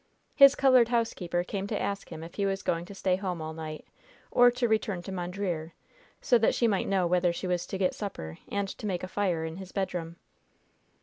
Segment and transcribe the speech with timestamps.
[0.35, 3.53] His colored housekeeper came to ask him if he was going to stay home all
[3.53, 3.85] night,
[4.31, 5.73] or to return to Mondreer,
[6.19, 9.07] so that she might know whether she was to get supper, and to make a
[9.07, 10.15] fire in his bedroom.